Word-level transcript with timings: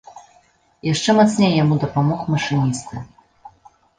Яшчэ 0.93 1.09
мацней 1.19 1.51
яму 1.63 1.77
дапамог 1.85 2.19
машыністы. 2.37 3.05